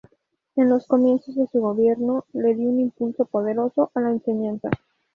En 0.55 0.67
los 0.67 0.87
comienzos 0.87 1.35
de 1.35 1.45
su 1.51 1.61
gobierno, 1.61 2.25
le 2.33 2.55
dio 2.55 2.69
un 2.69 2.79
impulso 2.79 3.25
poderoso 3.25 3.91
a 3.93 4.01
la 4.01 4.09
enseñanza. 4.09 4.71